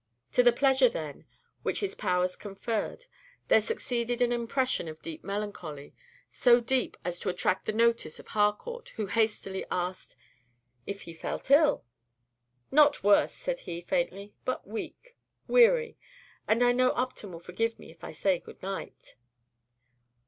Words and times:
To 0.31 0.41
the 0.41 0.51
pleasure, 0.51 0.89
then, 0.89 1.25
which 1.61 1.81
his 1.81 1.93
powers 1.93 2.35
conferred, 2.35 3.05
there 3.49 3.61
succeeded 3.61 4.19
an 4.23 4.31
impression 4.31 4.87
of 4.87 4.99
deep 4.99 5.23
melancholy, 5.23 5.93
so 6.27 6.59
deep 6.59 6.97
as 7.05 7.19
to 7.19 7.29
attract 7.29 7.65
the 7.67 7.71
notice 7.71 8.17
of 8.19 8.29
Harcourt, 8.29 8.89
who 8.95 9.05
hastily 9.05 9.63
asked, 9.69 10.15
"If 10.87 11.03
he 11.03 11.13
felt 11.13 11.51
ill?" 11.51 11.85
"Not 12.71 13.03
worse," 13.03 13.33
said 13.35 13.59
he, 13.69 13.79
faintly, 13.79 14.33
"but 14.43 14.67
weak 14.67 15.15
weary; 15.47 15.99
and 16.47 16.63
I 16.63 16.71
know 16.71 16.89
Upton 16.93 17.31
will 17.31 17.39
forgive 17.39 17.77
me 17.77 17.91
if 17.91 18.03
I 18.03 18.09
say 18.11 18.39
good 18.39 18.63
night." 18.63 19.17